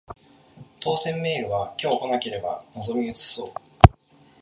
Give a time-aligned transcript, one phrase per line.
[0.79, 3.51] 当せんメールは今日来なければ望み薄そう